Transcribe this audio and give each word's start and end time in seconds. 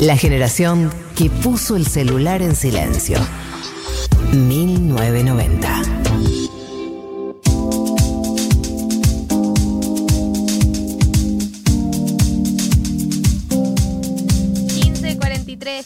La 0.00 0.16
generación 0.18 0.92
que 1.14 1.30
puso 1.30 1.74
el 1.74 1.86
celular 1.86 2.42
en 2.42 2.54
silencio. 2.54 3.18
1990. 4.32 5.82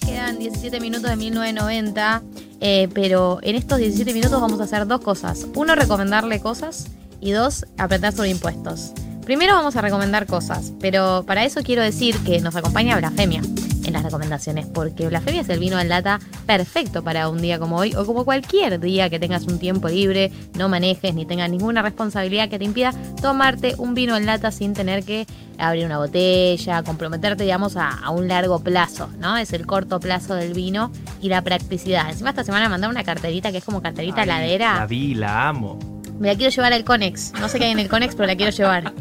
quedan 0.05 0.39
17 0.39 0.79
minutos 0.81 1.11
de 1.11 1.17
1990, 1.17 2.23
eh, 2.61 2.89
pero 2.93 3.39
en 3.43 3.57
estos 3.57 3.79
17 3.79 4.13
minutos 4.13 4.41
vamos 4.41 4.61
a 4.61 4.65
hacer 4.65 4.87
dos 4.87 5.01
cosas. 5.01 5.47
Uno, 5.55 5.75
recomendarle 5.75 6.41
cosas 6.41 6.89
y 7.21 7.31
dos, 7.31 7.65
aprender 7.79 8.13
sobre 8.13 8.31
impuestos. 8.31 8.93
Primero 9.25 9.55
vamos 9.55 9.77
a 9.77 9.81
recomendar 9.81 10.27
cosas, 10.27 10.73
pero 10.81 11.25
para 11.27 11.45
eso 11.45 11.63
quiero 11.63 11.83
decir 11.83 12.17
que 12.19 12.41
nos 12.41 12.57
acompaña 12.57 12.97
Blasfemia 12.97 13.43
en 13.91 13.95
las 13.95 14.05
recomendaciones, 14.05 14.67
porque 14.67 15.09
Blasfemia 15.09 15.43
es 15.43 15.49
el 15.49 15.59
vino 15.59 15.79
en 15.79 15.89
lata 15.89 16.21
perfecto 16.47 17.03
para 17.03 17.29
un 17.29 17.41
día 17.41 17.59
como 17.59 17.77
hoy 17.77 17.95
o 17.95 18.07
como 18.07 18.25
cualquier 18.25 18.81
día 18.81 19.11
que 19.11 19.19
tengas 19.19 19.45
un 19.45 19.59
tiempo 19.59 19.89
libre, 19.89 20.31
no 20.57 20.69
manejes 20.69 21.15
ni 21.15 21.27
tengas 21.27 21.51
ninguna 21.51 21.83
responsabilidad 21.83 22.49
que 22.49 22.59
te 22.59 22.65
impida 22.65 22.93
tomarte 23.21 23.75
un 23.79 23.95
vino 23.95 24.17
en 24.17 24.27
lata 24.27 24.51
sin 24.51 24.75
tener 24.75 25.05
que 25.05 25.27
abrir 25.59 25.85
una 25.85 25.99
botella, 25.99 26.83
comprometerte, 26.83 27.45
digamos, 27.45 27.77
a, 27.77 28.09
un 28.11 28.29
largo 28.29 28.61
plazo, 28.61 29.11
¿no? 29.19 29.37
Es 29.37 29.53
el 29.53 29.67
corto 29.67 30.01
plazo 30.01 30.35
del 30.35 30.55
vino 30.55 30.91
y 31.21 31.29
la 31.29 31.43
practicidad. 31.43 32.09
Encima 32.11 32.31
esta 32.31 32.45
semana 32.45 32.69
mandar 32.69 32.91
una 32.91 33.05
carterita 33.05 33.53
que 33.53 33.59
es 33.59 33.65
como 33.65 33.83
carterita 33.83 34.23
heladera. 34.23 34.77
La 34.77 34.87
vi, 34.87 35.15
la 35.15 35.49
amo. 35.49 36.00
Me 36.21 36.29
la 36.29 36.37
quiero 36.37 36.51
llevar 36.55 36.75
al 36.75 36.85
Conex. 36.85 37.33
No 37.41 37.49
sé 37.49 37.59
qué 37.59 37.65
hay 37.65 37.71
en 37.71 37.79
el 37.79 37.89
Conex, 37.89 38.15
pero 38.15 38.27
la 38.27 38.37
quiero 38.37 38.53
llevar. 38.53 38.93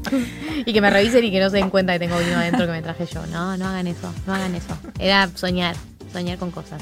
y 0.65 0.71
que 0.71 0.79
me 0.79 0.89
revisen 0.89 1.21
y 1.25 1.31
que 1.31 1.41
no 1.41 1.49
se 1.49 1.57
den 1.57 1.69
cuenta 1.69 1.91
que 1.91 1.99
tengo 1.99 2.17
vino 2.17 2.37
adentro 2.37 2.65
que 2.65 2.71
me 2.71 2.81
traje 2.81 3.05
yo. 3.07 3.25
No, 3.27 3.57
no 3.57 3.67
hagan 3.67 3.87
eso, 3.87 4.13
no 4.25 4.33
hagan 4.33 4.55
eso. 4.55 4.77
Era 4.99 5.29
soñar, 5.35 5.75
soñar 6.13 6.37
con 6.37 6.49
cosas. 6.49 6.81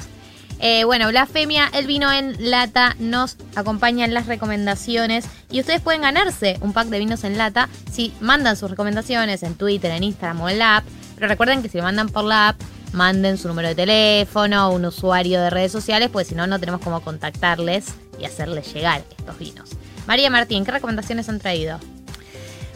Eh, 0.59 0.83
bueno, 0.83 1.07
Blasfemia, 1.07 1.69
el 1.73 1.87
vino 1.87 2.11
en 2.13 2.51
lata 2.51 2.95
nos 2.99 3.37
acompaña 3.55 4.05
en 4.05 4.13
las 4.13 4.27
recomendaciones 4.27 5.25
y 5.49 5.59
ustedes 5.59 5.81
pueden 5.81 6.01
ganarse 6.01 6.57
un 6.61 6.71
pack 6.71 6.89
de 6.89 6.99
vinos 6.99 7.23
en 7.23 7.39
lata 7.39 7.67
si 7.91 8.13
mandan 8.19 8.55
sus 8.57 8.69
recomendaciones 8.69 9.41
en 9.41 9.55
Twitter, 9.55 9.89
en 9.89 10.03
Instagram 10.03 10.41
o 10.41 10.49
en 10.49 10.59
la 10.59 10.77
app. 10.77 10.85
Pero 11.15 11.27
recuerden 11.29 11.63
que 11.63 11.69
si 11.69 11.77
lo 11.79 11.83
mandan 11.83 12.09
por 12.09 12.25
la 12.25 12.49
app, 12.49 12.61
manden 12.93 13.39
su 13.39 13.47
número 13.47 13.69
de 13.69 13.75
teléfono, 13.75 14.69
un 14.69 14.85
usuario 14.85 15.41
de 15.41 15.49
redes 15.49 15.71
sociales, 15.71 16.09
pues 16.13 16.27
si 16.27 16.35
no, 16.35 16.45
no 16.45 16.59
tenemos 16.59 16.81
cómo 16.81 17.01
contactarles 17.01 17.87
y 18.19 18.25
hacerles 18.25 18.71
llegar 18.71 19.03
estos 19.17 19.39
vinos. 19.39 19.71
María 20.07 20.29
Martín, 20.29 20.63
¿qué 20.63 20.71
recomendaciones 20.71 21.27
han 21.27 21.37
traído? 21.39 21.79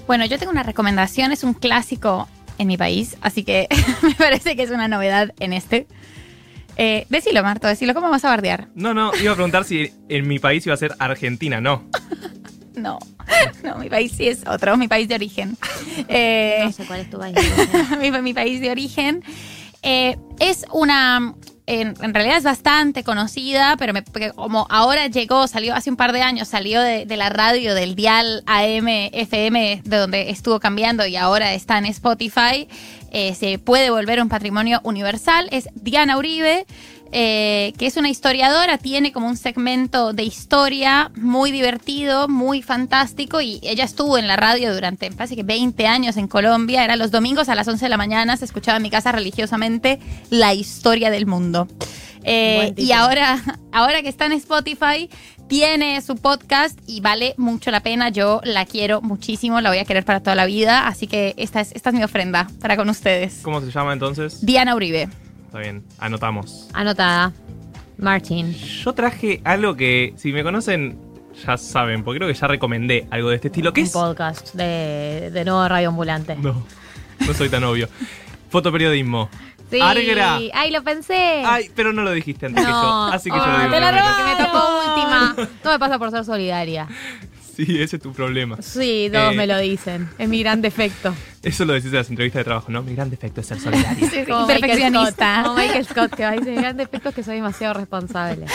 Bueno, 0.06 0.26
yo 0.26 0.38
tengo 0.38 0.52
una 0.52 0.64
recomendación, 0.64 1.32
es 1.32 1.46
un 1.46 1.54
clásico 1.54 2.28
en 2.58 2.68
mi 2.68 2.76
país, 2.76 3.16
así 3.22 3.44
que 3.44 3.70
me 4.04 4.14
parece 4.16 4.58
que 4.58 4.64
es 4.64 4.70
una 4.70 4.90
novedad 4.90 5.34
en 5.40 5.54
este. 5.54 5.88
Eh, 6.76 7.06
decilo, 7.09 7.42
Marto, 7.42 7.68
decilo, 7.68 7.94
¿cómo 7.94 8.09
vas 8.09 8.26
a 8.26 8.30
bardear? 8.30 8.68
No, 8.76 8.94
no, 8.94 9.12
iba 9.16 9.32
a 9.32 9.36
preguntar 9.36 9.64
si 9.64 9.94
en 10.09 10.28
mi 10.28 10.40
país 10.40 10.66
iba 10.66 10.74
a 10.74 10.78
ser 10.78 10.94
Argentina, 11.00 11.62
no. 11.62 11.90
no, 12.76 13.00
no, 13.64 13.78
mi 13.78 13.90
país 13.90 14.12
sí 14.12 14.28
es 14.28 14.46
otro, 14.46 14.76
mi 14.76 14.90
país 14.90 15.08
de 15.08 15.16
origen. 15.16 15.58
Eh, 16.09 16.64
no 16.66 16.72
sé 16.74 16.86
cuál 16.86 17.00
es 17.00 17.09
tu 17.09 17.18
país. 17.18 17.38
mi, 17.98 18.12
mi, 18.12 18.34
país 18.34 18.59
de 18.59 18.72
origen. 18.72 19.24
Eh, 19.84 20.18
es 20.40 20.66
una 20.74 21.34
en, 21.80 22.14
realidad 22.14 22.38
es 22.38 22.44
bastante 22.44 23.03
conocida, 23.03 23.75
pero 23.77 23.94
como 24.36 24.67
ahora 24.69 25.08
llegó, 25.08 25.47
salió 25.47 25.73
hace 25.73 25.89
un 25.89 25.95
par 25.95 26.11
de 26.11 26.22
años, 26.22 26.47
salió 26.47 26.81
de, 26.81 27.05
la 27.16 27.30
radio 27.30 27.73
del 27.73 27.95
dial 27.95 28.44
AM, 28.45 28.88
FM, 28.88 29.81
de 29.83 29.97
donde 29.97 30.30
estuvo 30.30 30.59
cambiando 30.59 31.05
y 31.05 31.16
ahora 31.16 31.53
está 31.53 31.78
en 31.78 31.86
Spotify, 31.86 32.67
eh, 33.11 33.36
se 33.36 33.59
puede 33.59 33.89
volver 33.89 34.22
un 34.22 34.30
patrimonio 34.30 34.81
universal. 34.83 35.47
Es 35.52 35.69
Diana 35.75 36.17
Uribe. 36.17 36.66
Eh, 37.14 37.73
que 37.78 37.88
es 37.88 37.98
una 37.98 38.09
historiadora, 38.09 38.78
tiene 38.78 39.12
como 39.12 39.28
un 39.28 39.36
segmento 39.36 40.14
de 40.14 40.23
historia 40.23 41.12
muy 41.16 41.52
divertido, 41.52 42.30
muy 42.30 42.62
fantástico, 42.62 43.41
y 43.41 43.59
ella 43.63 43.84
estuvo 43.84 44.18
en 44.18 44.28
la 44.28 44.38
radio 44.38 44.74
durante, 44.74 45.09
casi 45.09 45.35
que 45.35 45.44
20 45.44 45.88
años 45.88 46.16
en 46.16 46.28
Colombia, 46.28 46.85
era 46.85 46.96
los 46.96 47.12
domingos 47.12 47.50
a 47.50 47.56
las 47.56 47.68
11 47.68 47.85
de 47.85 47.90
la 47.90 47.97
mañana, 47.97 48.38
se 48.38 48.46
escuchaba 48.46 48.78
en 48.78 48.84
mi 48.84 48.90
casa 48.90 49.12
religiosamente 49.12 50.00
la 50.30 50.53
historia 50.53 51.12
del 51.12 51.25
mundo. 51.25 51.68
Eh, 52.24 52.74
y 52.78 52.91
ahora, 52.91 53.41
ahora 53.72 54.02
que 54.02 54.09
está 54.09 54.25
en 54.28 54.34
Spotify, 54.34 55.09
tiene 55.47 56.00
su 56.02 56.16
podcast 56.16 56.80
y 56.88 57.02
vale 57.02 57.34
mucho 57.38 57.72
la 57.72 57.81
pena. 57.81 58.08
Yo 58.09 58.40
la 58.46 58.66
quiero 58.66 59.02
muchísimo, 59.02 59.59
la 59.59 59.69
voy 59.69 59.80
a 59.80 59.85
querer 59.85 60.06
para 60.06 60.22
toda 60.22 60.35
la 60.35 60.46
vida. 60.46 60.88
Así 60.88 61.08
que 61.08 61.34
esta 61.38 61.59
es, 61.59 61.74
esta 61.74 61.90
es 61.90 61.96
mi 61.96 62.03
ofrenda 62.03 62.47
para 62.62 62.78
con 62.78 62.90
ustedes. 62.90 63.40
¿Cómo 63.41 63.59
se 63.59 63.69
llama 63.69 63.91
entonces? 63.91 64.46
Diana 64.46 64.75
Uribe. 64.75 65.09
Está 65.51 65.59
bien, 65.59 65.84
anotamos. 66.00 66.69
Anotada. 66.72 67.34
Martin. 67.97 68.53
Yo 68.53 68.94
traje 68.94 69.41
algo 69.44 69.75
que, 69.75 70.13
si 70.16 70.31
me 70.31 70.44
conocen, 70.44 70.97
ya 71.45 71.57
saben, 71.57 72.06
porque 72.06 72.19
creo 72.19 72.31
que 72.31 72.39
ya 72.39 72.47
recomendé 72.47 73.06
algo 73.12 73.28
de 73.31 73.35
este 73.35 73.50
estilo. 73.50 73.73
¿Qué 73.73 73.81
Un 73.81 73.91
podcast 73.91 74.56
de, 74.56 75.29
de 75.29 75.44
nuevo 75.44 75.67
radio 75.67 75.90
ambulante. 75.90 76.38
No, 76.38 76.66
no 77.19 77.34
soy 77.34 77.50
tan 77.50 77.66
obvio. 77.66 77.90
Fotoperiodismo. 78.50 79.29
Sí. 79.69 79.81
Argra. 79.81 80.40
Ay, 80.53 80.72
lo 80.72 80.84
pensé. 80.84 81.44
Ay, 81.45 81.69
pero 81.75 81.91
no 81.91 82.03
lo 82.03 82.11
dijiste 82.11 82.45
antes 82.45 82.66
que 82.66 82.72
yo. 82.72 83.03
Así 83.11 83.29
que 83.29 83.35
yo 83.35 83.45
lo 83.45 83.57
digo. 83.59 83.72
Te 83.72 83.79
la 83.81 83.91
que 83.91 84.23
me 84.23 84.45
tocó 84.45 84.69
última. 84.88 85.35
No 85.66 85.72
me 85.72 85.79
pasa 85.79 86.00
por 86.00 86.11
ser 86.11 86.23
solidaria. 86.23 86.88
Sí, 87.66 87.81
ese 87.81 87.97
es 87.97 88.01
tu 88.01 88.11
problema. 88.11 88.57
Sí, 88.61 89.09
todos 89.11 89.33
eh, 89.33 89.35
me 89.35 89.45
lo 89.45 89.59
dicen. 89.59 90.09
Es 90.17 90.27
mi 90.27 90.41
gran 90.41 90.61
defecto. 90.61 91.13
Eso 91.44 91.63
lo 91.66 91.73
decís 91.73 91.89
en 91.89 91.95
las 91.97 92.09
entrevistas 92.09 92.39
de 92.39 92.44
trabajo, 92.45 92.72
¿no? 92.72 92.81
Mi 92.81 92.95
gran 92.95 93.09
defecto 93.11 93.41
es 93.41 93.47
ser 93.47 93.59
solidaria. 93.63 94.09
sí, 94.09 94.23
Como 94.27 94.47
perfeccionista. 94.47 95.41
Como 95.44 95.57
Michael 95.57 95.85
Scott, 95.85 96.16
que 96.16 96.23
va 96.23 96.29
a 96.29 96.31
decir, 96.33 96.53
mi 96.55 96.61
gran 96.61 96.77
defecto 96.77 97.09
es 97.09 97.16
que 97.16 97.23
soy 97.23 97.35
demasiado 97.35 97.75
responsable. 97.75 98.45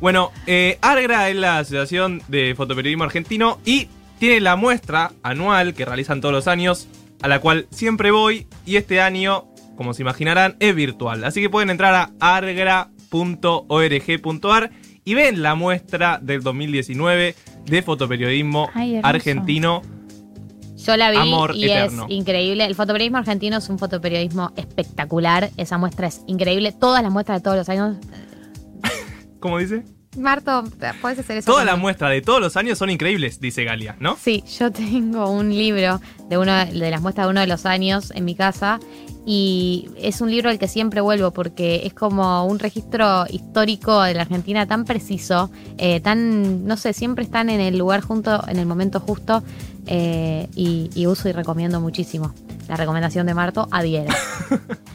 Bueno, 0.00 0.30
eh, 0.46 0.78
ARGRA 0.80 1.28
es 1.30 1.36
la 1.36 1.58
Asociación 1.58 2.22
de 2.28 2.54
Fotoperiodismo 2.56 3.02
Argentino 3.04 3.58
y 3.64 3.88
tiene 4.20 4.40
la 4.40 4.54
muestra 4.54 5.10
anual 5.24 5.74
que 5.74 5.84
realizan 5.84 6.20
todos 6.20 6.32
los 6.32 6.46
años, 6.46 6.86
a 7.22 7.28
la 7.28 7.40
cual 7.40 7.66
siempre 7.70 8.12
voy, 8.12 8.46
y 8.64 8.76
este 8.76 9.00
año, 9.00 9.46
como 9.76 9.94
se 9.94 10.02
imaginarán, 10.02 10.56
es 10.60 10.74
virtual. 10.76 11.24
Así 11.24 11.40
que 11.40 11.50
pueden 11.50 11.70
entrar 11.70 11.94
a 11.94 12.36
argra.org.ar 12.36 13.90
y 15.04 15.14
ven 15.14 15.42
la 15.42 15.54
muestra 15.54 16.20
del 16.22 16.42
2019 16.42 17.34
de 17.68 17.82
fotoperiodismo 17.82 18.70
argentino. 19.02 19.82
Yo 20.76 20.96
la 20.96 21.10
vi 21.10 21.18
y 21.54 21.70
es 21.70 21.92
increíble. 22.08 22.64
El 22.64 22.74
fotoperiodismo 22.74 23.18
argentino 23.18 23.58
es 23.58 23.68
un 23.68 23.78
fotoperiodismo 23.78 24.52
espectacular. 24.56 25.50
Esa 25.56 25.76
muestra 25.76 26.06
es 26.06 26.22
increíble. 26.26 26.72
Todas 26.72 27.02
las 27.02 27.12
muestras 27.12 27.38
de 27.38 27.42
todos 27.42 27.56
los 27.56 27.68
años. 27.68 27.96
¿Cómo 29.40 29.58
dice? 29.58 29.84
Marto, 30.16 30.64
puedes 31.00 31.18
hacer 31.18 31.38
eso. 31.38 31.50
Todas 31.50 31.66
las 31.66 31.78
muestras 31.78 32.10
de 32.10 32.22
todos 32.22 32.40
los 32.40 32.56
años 32.56 32.78
son 32.78 32.90
increíbles, 32.90 33.40
dice 33.40 33.64
Galia, 33.64 33.96
¿no? 34.00 34.16
Sí, 34.16 34.42
yo 34.58 34.72
tengo 34.72 35.30
un 35.30 35.50
libro 35.50 36.00
de 36.28 36.38
una 36.38 36.64
de 36.64 36.90
las 36.90 37.00
muestras 37.02 37.26
de 37.26 37.30
uno 37.30 37.40
de 37.40 37.46
los 37.46 37.66
años 37.66 38.10
en 38.14 38.24
mi 38.24 38.34
casa 38.34 38.80
y 39.30 39.90
es 39.98 40.22
un 40.22 40.30
libro 40.30 40.48
al 40.48 40.58
que 40.58 40.68
siempre 40.68 41.02
vuelvo 41.02 41.32
porque 41.32 41.82
es 41.84 41.92
como 41.92 42.46
un 42.46 42.58
registro 42.58 43.26
histórico 43.28 44.00
de 44.00 44.14
la 44.14 44.22
Argentina 44.22 44.66
tan 44.66 44.86
preciso, 44.86 45.50
eh, 45.76 46.00
tan, 46.00 46.64
no 46.66 46.78
sé, 46.78 46.94
siempre 46.94 47.24
están 47.24 47.50
en 47.50 47.60
el 47.60 47.76
lugar 47.76 48.00
junto, 48.00 48.42
en 48.48 48.58
el 48.58 48.64
momento 48.64 49.00
justo 49.00 49.42
eh, 49.86 50.48
y, 50.54 51.06
uso 51.06 51.28
y 51.28 51.32
recomiendo 51.32 51.78
muchísimo. 51.78 52.32
La 52.68 52.76
recomendación 52.76 53.26
de 53.26 53.34
Marto, 53.34 53.68
adhiere. 53.70 54.08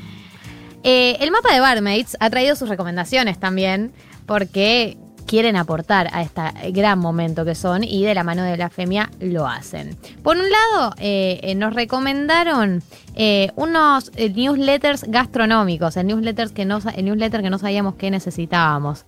Eh, 0.86 1.16
el 1.22 1.32
mapa 1.32 1.54
de 1.54 1.62
Barmaids 1.62 2.18
ha 2.20 2.30
traído 2.30 2.58
sus 2.58 2.68
recomendaciones 2.68 3.40
también 3.40 3.94
porque 4.26 4.98
quieren 5.34 5.56
aportar 5.56 6.10
a 6.14 6.22
este 6.22 6.44
gran 6.74 7.00
momento 7.00 7.44
que 7.44 7.56
son 7.56 7.84
y 7.84 8.04
de 8.04 8.14
la 8.14 8.24
mano 8.24 8.44
de 8.44 8.56
la 8.56 8.70
femia 8.70 9.10
lo 9.20 9.48
hacen. 9.48 9.98
Por 10.22 10.38
un 10.38 10.44
lado, 10.48 10.94
eh, 11.00 11.40
eh, 11.42 11.56
nos 11.56 11.74
recomendaron 11.74 12.84
eh, 13.16 13.50
unos 13.56 14.12
newsletters 14.16 15.06
gastronómicos, 15.08 15.98
el, 15.98 16.06
newsletters 16.06 16.52
que 16.52 16.66
no, 16.66 16.78
el 16.96 17.06
newsletter 17.06 17.42
que 17.42 17.50
no 17.50 17.58
sabíamos 17.58 17.96
que 17.96 18.12
necesitábamos. 18.12 19.08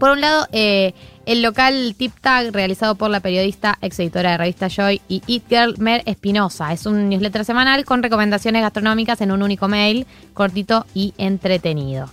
Por 0.00 0.10
un 0.10 0.22
lado, 0.22 0.48
el 0.50 1.42
local 1.42 1.94
Tip 1.96 2.14
Tag, 2.20 2.52
realizado 2.52 2.96
por 2.96 3.08
la 3.08 3.20
periodista, 3.20 3.78
ex 3.80 3.96
editora 4.00 4.32
de 4.32 4.38
revista 4.38 4.68
Joy 4.68 5.00
y 5.08 5.22
Eat 5.28 5.42
Girl 5.48 5.74
Mer 5.78 6.02
Espinosa. 6.06 6.72
Es 6.72 6.84
un 6.84 7.08
newsletter 7.08 7.44
semanal 7.44 7.84
con 7.84 8.02
recomendaciones 8.02 8.62
gastronómicas 8.62 9.20
en 9.20 9.30
un 9.30 9.44
único 9.44 9.68
mail, 9.68 10.04
cortito 10.34 10.84
y 10.94 11.14
entretenido. 11.16 12.10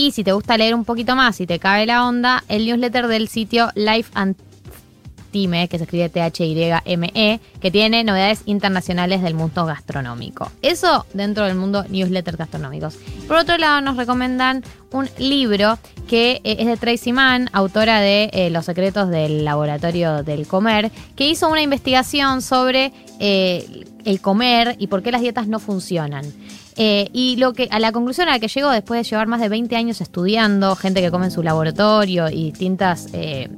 Y 0.00 0.12
si 0.12 0.24
te 0.24 0.32
gusta 0.32 0.56
leer 0.56 0.74
un 0.74 0.86
poquito 0.86 1.14
más 1.14 1.42
y 1.42 1.46
te 1.46 1.58
cabe 1.58 1.84
la 1.84 2.08
onda, 2.08 2.42
el 2.48 2.64
newsletter 2.64 3.06
del 3.06 3.28
sitio 3.28 3.68
Life 3.74 4.10
and 4.14 4.34
Time, 5.30 5.68
que 5.68 5.76
se 5.76 5.84
escribe 5.84 6.08
T-H-Y-M-E, 6.08 7.40
que 7.60 7.70
tiene 7.70 8.02
novedades 8.02 8.40
internacionales 8.46 9.20
del 9.20 9.34
mundo 9.34 9.66
gastronómico. 9.66 10.50
Eso 10.62 11.04
dentro 11.12 11.44
del 11.44 11.54
mundo 11.54 11.84
newsletter 11.90 12.38
gastronómicos. 12.38 12.96
Por 13.28 13.36
otro 13.36 13.58
lado, 13.58 13.82
nos 13.82 13.98
recomiendan 13.98 14.64
un 14.90 15.06
libro 15.18 15.78
que 16.08 16.40
eh, 16.44 16.56
es 16.60 16.66
de 16.66 16.78
Tracy 16.78 17.12
Mann, 17.12 17.50
autora 17.52 18.00
de 18.00 18.30
eh, 18.32 18.48
Los 18.48 18.64
secretos 18.64 19.10
del 19.10 19.44
laboratorio 19.44 20.22
del 20.22 20.46
comer, 20.46 20.90
que 21.14 21.28
hizo 21.28 21.46
una 21.50 21.60
investigación 21.60 22.40
sobre 22.40 22.94
eh, 23.20 23.84
el 24.04 24.20
comer 24.20 24.74
y 24.78 24.88
por 24.88 25.02
qué 25.02 25.12
las 25.12 25.20
dietas 25.20 25.46
no 25.46 25.60
funcionan. 25.60 26.24
Eh, 26.76 27.08
y 27.12 27.36
lo 27.36 27.52
que, 27.52 27.68
a 27.70 27.78
la 27.78 27.92
conclusión 27.92 28.28
a 28.28 28.32
la 28.32 28.38
que 28.40 28.48
llego 28.48 28.70
después 28.70 28.98
de 28.98 29.08
llevar 29.08 29.28
más 29.28 29.40
de 29.40 29.48
20 29.48 29.76
años 29.76 30.00
estudiando, 30.00 30.74
gente 30.74 31.00
que 31.00 31.10
come 31.10 31.26
en 31.26 31.30
su 31.30 31.42
laboratorio 31.42 32.28
y 32.28 32.44
distintos 32.44 33.06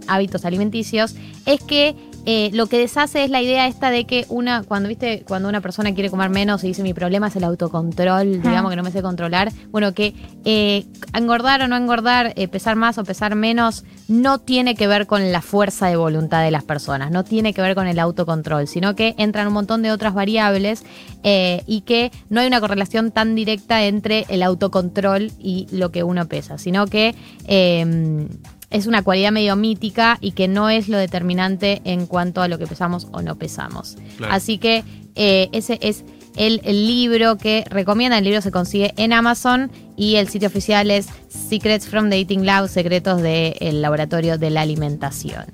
hábitos 0.08 0.44
alimenticios, 0.44 1.14
es 1.46 1.62
que 1.62 1.94
eh, 2.24 2.50
lo 2.52 2.66
que 2.66 2.78
deshace 2.78 3.24
es 3.24 3.30
la 3.30 3.42
idea 3.42 3.66
esta 3.66 3.90
de 3.90 4.04
que 4.04 4.26
una, 4.28 4.62
cuando 4.62 4.88
viste, 4.88 5.24
cuando 5.26 5.48
una 5.48 5.60
persona 5.60 5.92
quiere 5.92 6.08
comer 6.08 6.30
menos 6.30 6.62
y 6.62 6.68
dice 6.68 6.82
mi 6.82 6.94
problema 6.94 7.28
es 7.28 7.36
el 7.36 7.44
autocontrol, 7.44 8.42
digamos 8.42 8.70
que 8.70 8.76
no 8.76 8.82
me 8.82 8.92
sé 8.92 9.02
controlar, 9.02 9.52
bueno, 9.70 9.92
que 9.92 10.14
eh, 10.44 10.86
engordar 11.14 11.62
o 11.62 11.68
no 11.68 11.76
engordar, 11.76 12.32
eh, 12.36 12.46
pesar 12.46 12.76
más 12.76 12.98
o 12.98 13.04
pesar 13.04 13.34
menos, 13.34 13.84
no 14.06 14.38
tiene 14.38 14.74
que 14.76 14.86
ver 14.86 15.06
con 15.06 15.32
la 15.32 15.42
fuerza 15.42 15.88
de 15.88 15.96
voluntad 15.96 16.44
de 16.44 16.50
las 16.50 16.62
personas, 16.62 17.10
no 17.10 17.24
tiene 17.24 17.54
que 17.54 17.62
ver 17.62 17.74
con 17.74 17.88
el 17.88 17.98
autocontrol, 17.98 18.68
sino 18.68 18.94
que 18.94 19.14
entran 19.18 19.48
un 19.48 19.54
montón 19.54 19.82
de 19.82 19.90
otras 19.90 20.14
variables 20.14 20.84
y 21.24 21.82
que 21.82 22.10
no 22.30 22.40
hay 22.40 22.48
una 22.48 22.60
correlación 22.60 23.12
tan 23.12 23.36
directa 23.36 23.84
entre 23.84 24.26
el 24.28 24.42
autocontrol 24.42 25.30
y 25.38 25.68
lo 25.70 25.90
que 25.92 26.02
uno 26.02 26.26
pesa, 26.26 26.58
sino 26.58 26.86
que 26.86 27.14
es 28.72 28.86
una 28.86 29.02
cualidad 29.02 29.32
medio 29.32 29.56
mítica 29.56 30.18
y 30.20 30.32
que 30.32 30.48
no 30.48 30.70
es 30.70 30.88
lo 30.88 30.98
determinante 30.98 31.80
en 31.84 32.06
cuanto 32.06 32.42
a 32.42 32.48
lo 32.48 32.58
que 32.58 32.66
pesamos 32.66 33.06
o 33.12 33.22
no 33.22 33.36
pesamos. 33.36 33.96
Claro. 34.16 34.32
Así 34.32 34.58
que 34.58 34.84
eh, 35.14 35.48
ese 35.52 35.78
es 35.82 36.04
el, 36.36 36.60
el 36.64 36.86
libro 36.86 37.36
que 37.36 37.64
recomienda. 37.68 38.18
El 38.18 38.24
libro 38.24 38.40
se 38.40 38.50
consigue 38.50 38.94
en 38.96 39.12
Amazon 39.12 39.70
y 39.96 40.16
el 40.16 40.28
sitio 40.28 40.48
oficial 40.48 40.90
es 40.90 41.08
Secrets 41.28 41.86
from 41.86 42.10
the 42.10 42.16
Eating 42.18 42.46
Lab, 42.46 42.68
secretos 42.68 43.22
del 43.22 43.82
laboratorio 43.82 44.38
de 44.38 44.50
la 44.50 44.62
alimentación. 44.62 45.44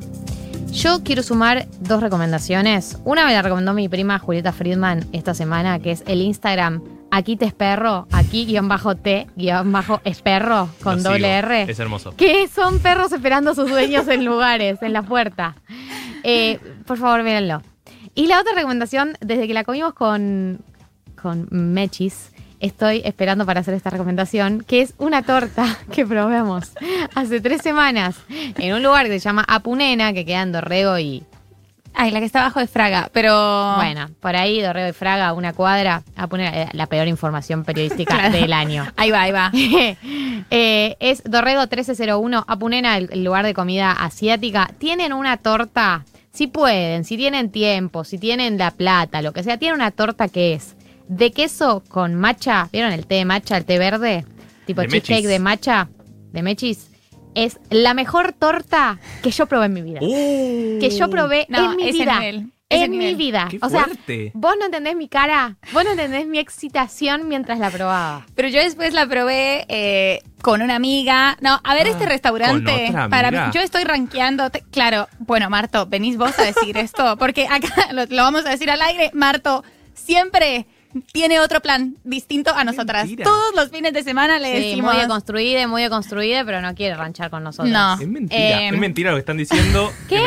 Yo 0.73 1.03
quiero 1.03 1.23
sumar 1.23 1.67
dos 1.81 2.01
recomendaciones. 2.01 2.99
Una 3.05 3.27
me 3.27 3.33
la 3.33 3.43
recomendó 3.43 3.73
mi 3.73 3.89
prima 3.89 4.19
Julieta 4.19 4.53
Friedman 4.53 5.07
esta 5.13 5.35
semana, 5.35 5.81
que 5.81 5.93
es 5.93 6.05
el 6.07 6.21
Instagram 6.21 6.83
Aquí 7.19 7.35
te 7.37 7.47
esperro, 7.47 8.07
aquí 8.13 8.47
guion 8.47 8.69
bajo 8.69 8.95
T, 8.95 9.27
guion 9.35 9.73
bajo 9.73 10.01
esperro, 10.05 10.69
con 10.85 10.99
Lo 10.99 11.11
doble 11.11 11.27
sigo. 11.27 11.49
R. 11.49 11.63
Es 11.63 11.81
hermoso. 11.81 12.15
Que 12.17 12.47
son 12.47 12.79
perros 12.79 13.11
esperando 13.11 13.51
a 13.51 13.55
sus 13.57 13.69
dueños 13.69 14.07
en 14.07 14.25
lugares, 14.25 14.81
en 14.83 14.93
la 14.93 15.03
puerta. 15.03 15.57
Eh, 16.23 16.61
por 16.87 16.97
favor, 16.97 17.25
véanlo. 17.25 17.61
Y 18.15 18.29
la 18.29 18.41
otra 18.41 18.53
recomendación, 18.55 19.17
desde 19.21 19.49
que 19.49 19.53
la 19.53 19.65
comimos 19.65 19.95
con, 19.95 20.61
con 21.21 21.49
Mechis, 21.51 22.31
estoy 22.61 23.03
esperando 23.05 23.45
para 23.45 23.63
hacer 23.63 23.75
esta 23.75 23.91
recomendación, 23.91 24.63
que 24.63 24.81
es 24.81 24.95
una 24.99 25.23
torta 25.23 25.77
que 25.93 26.07
probamos 26.07 26.71
hace 27.17 27.41
tres 27.41 27.63
semanas 27.63 28.15
en 28.29 28.75
un 28.75 28.83
lugar 28.85 29.07
que 29.07 29.19
se 29.19 29.25
llama 29.25 29.45
Apunena, 29.49 30.13
que 30.13 30.25
queda 30.25 30.43
en 30.43 30.53
Dorrego 30.53 31.01
y 31.01 31.25
Ay, 32.01 32.13
la 32.13 32.21
que 32.21 32.27
está 32.27 32.41
abajo 32.43 32.61
de 32.61 32.69
Fraga, 32.69 33.11
pero. 33.13 33.75
bueno, 33.77 34.09
por 34.21 34.37
ahí 34.37 34.61
Dorrego 34.63 34.89
y 34.89 34.93
Fraga, 34.93 35.33
una 35.33 35.53
cuadra, 35.53 36.05
Apunena, 36.15 36.63
eh, 36.63 36.69
la 36.73 36.87
peor 36.87 37.09
información 37.09 37.65
periodística 37.65 38.15
Claro. 38.19 38.33
del 38.39 38.53
año. 38.53 38.87
Ahí 38.97 39.11
va, 39.11 39.23
ahí 39.23 39.33
va. 39.33 39.51
Eh, 40.51 40.97
es 41.01 41.23
Dorrego 41.25 41.61
1301, 41.63 42.45
Apunena, 42.47 42.97
el, 42.97 43.09
el 43.13 43.25
lugar 43.25 43.45
de 43.45 43.53
comida 43.53 43.91
asiática. 43.93 44.71
Tienen 44.79 45.13
una 45.13 45.37
torta, 45.37 46.05
si 46.33 46.47
pueden, 46.47 47.05
si 47.05 47.17
tienen 47.17 47.51
tiempo, 47.51 48.05
si 48.05 48.17
tienen 48.19 48.57
la 48.59 48.71
plata, 48.71 49.21
lo 49.21 49.33
que 49.33 49.43
sea, 49.43 49.59
tienen 49.59 49.75
una 49.75 49.91
torta 49.91 50.29
que 50.29 50.55
es 50.55 50.77
de 51.09 51.33
queso 51.33 51.83
con 51.89 52.15
matcha. 52.15 52.69
¿Vieron 52.73 52.93
el 52.93 53.07
té 53.07 53.17
de 53.17 53.25
matcha, 53.25 53.57
el 53.57 53.65
té 53.65 53.79
verde? 53.79 54.25
Tipo 54.67 54.81
De 54.83 54.89
cheesecake 54.89 55.15
Mechis. 55.25 55.29
de 55.29 55.39
matcha, 55.41 55.89
de 56.33 56.43
mechis. 56.43 56.88
Es 57.45 57.59
la 57.71 57.95
mejor 57.95 58.33
torta 58.33 58.99
que 59.23 59.31
yo 59.31 59.47
probé 59.47 59.67
en 59.67 59.73
mi 59.75 59.83
vida. 59.83 60.01
Uh. 60.03 60.79
Que 60.81 60.91
yo 60.91 61.09
probé 61.11 61.47
No, 61.49 61.71
en 61.73 61.77
mi 61.77 61.89
ese 61.89 61.99
vida. 62.01 62.19
nivel, 62.21 62.53
ese 62.69 62.85
en 62.85 62.91
mi 62.91 63.15
vida. 63.15 63.47
Qué 63.51 63.59
o 63.63 63.69
sea, 63.69 63.85
fuerte. 63.85 64.31
vos 64.35 64.55
no 64.59 64.67
entendés 64.67 64.97
mi 64.97 65.09
cara, 65.09 65.57
vos 65.73 65.85
no 65.85 65.91
entendés 65.93 66.27
mi 66.27 66.39
excitación 66.39 67.29
mientras 67.29 67.59
la 67.59 67.71
probaba. 67.71 68.27
Pero 68.35 68.49
yo 68.49 68.61
después 68.61 68.93
la 68.93 69.07
probé 69.07 69.65
eh, 69.69 70.21
con 70.43 70.61
una 70.63 70.75
amiga. 70.77 71.37
No, 71.41 71.61
a 71.63 71.75
ver 71.75 71.87
Ah, 71.87 71.91
este 71.91 72.07
restaurante. 72.07 72.73
¿con 72.73 72.91
otra 72.91 73.09
para 73.09 73.31
mí, 73.31 73.39
yo 73.55 73.61
estoy 73.61 73.85
rankeando. 73.85 74.51
te- 74.51 74.65
Claro, 74.71 75.09
bueno, 75.21 75.49
Marto, 75.49 75.87
venís 75.87 76.17
vos 76.19 76.37
a 76.39 76.43
decir 76.43 76.77
esto, 76.77 77.17
porque 77.19 77.47
acá 77.49 77.69
lo, 77.93 78.05
lo 78.07 78.23
vamos 78.25 78.45
a 78.47 78.51
decir 78.51 78.71
al 78.71 78.83
aire. 78.83 79.11
Marto 79.15 79.63
siempre 79.95 80.67
tiene 81.13 81.41
otro 81.41 81.61
plan 81.61 81.97
distinto 82.05 82.55
a 82.55 82.65
nosotras. 82.65 83.07
Mentira. 83.07 83.25
Todos 83.25 83.55
los 83.55 83.71
fines 83.71 83.93
de 83.93 84.03
semana 84.03 84.39
le 84.39 84.57
Sí, 84.61 84.69
decimos. 84.71 84.93
muy 84.95 85.03
deconstruida, 85.03 85.67
muy 85.69 85.83
deconstruida, 85.83 86.45
pero 86.45 86.61
no 86.63 86.75
quiere 86.75 86.95
ranchar 86.97 87.31
con 87.31 87.45
nosotros. 87.45 87.71
No. 87.73 87.95
Es 88.01 88.09
mentira. 88.09 88.41
Eh, 88.63 88.69
es 88.69 88.79
mentira 88.79 89.11
lo 89.11 89.17
que 89.17 89.21
están 89.21 89.37
diciendo. 89.37 89.93
¿Qué? 90.09 90.17
Que 90.17 90.23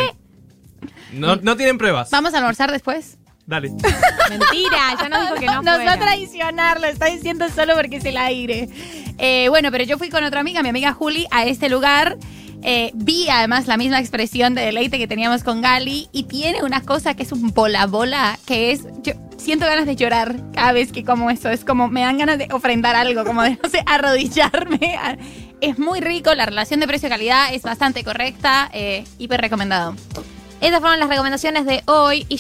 men- 1.12 1.22
No, 1.22 1.36
no 1.38 1.58
tienen 1.58 1.78
pruebas. 1.78 2.10
Vamos 2.12 2.34
a 2.34 2.38
almorzar 2.38 2.72
después. 2.72 3.18
Dale. 3.48 3.70
Mentira, 4.30 4.96
ya 5.02 5.10
nos 5.10 5.22
dijo 5.24 5.36
que 5.36 5.46
no 5.48 5.54
Nos 5.64 5.66
va 5.74 5.76
fuera. 5.78 5.94
a 5.94 6.00
traicionar, 6.00 6.80
lo 6.80 6.88
está 6.88 7.08
diciendo 7.08 7.48
solo 7.50 7.74
porque 7.76 7.98
es 7.98 8.06
el 8.06 8.16
aire. 8.18 8.70
Eh, 9.18 9.48
bueno, 9.50 9.72
pero 9.72 9.84
yo 9.84 9.98
fui 9.98 10.10
con 10.10 10.24
otra 10.24 10.40
amiga, 10.40 10.62
mi 10.64 10.70
amiga 10.70 10.94
Juli, 10.94 11.28
a 11.32 11.46
este 11.46 11.68
lugar. 11.68 12.18
Eh, 12.64 12.92
vi 12.94 13.28
además 13.30 13.66
la 13.68 13.76
misma 13.76 14.00
expresión 14.00 14.54
de 14.54 14.62
deleite 14.62 15.00
que 15.00 15.08
teníamos 15.08 15.44
con 15.44 15.62
Gali 15.62 16.08
y 16.12 16.24
tiene 16.24 16.62
una 16.64 16.82
cosa 16.82 17.16
que 17.16 17.24
es 17.24 17.32
un 17.32 17.52
bola 17.52 17.88
bola, 17.88 18.38
que 18.46 18.72
es, 18.72 18.84
yo 19.02 19.14
siento 19.42 19.66
ganas 19.66 19.86
de 19.86 19.96
llorar 19.96 20.36
cada 20.54 20.72
vez 20.72 20.92
que 20.92 21.04
como 21.04 21.30
eso, 21.32 21.50
es 21.50 21.66
como 21.66 21.88
me 21.88 22.02
dan 22.02 22.18
ganas 22.18 22.38
de 22.38 22.48
ofrendar 22.52 22.96
algo, 22.96 23.26
como 23.26 23.42
de, 23.42 23.58
no 23.62 23.70
sé, 23.70 23.84
arrodillarme. 23.86 25.00
Es 25.62 25.78
muy 25.78 26.00
rico, 26.00 26.34
la 26.34 26.48
relación 26.48 26.80
de 26.80 26.88
precio-calidad 26.88 27.54
es 27.54 27.62
bastante 27.62 28.04
correcta, 28.04 28.68
eh, 28.74 29.04
hiper 29.20 29.42
recomendado. 29.42 29.96
Estas 30.60 30.80
fueron 30.80 31.00
las 31.00 31.08
recomendaciones 31.08 31.68
de 31.68 31.84
hoy 31.86 32.26
y 32.30 32.38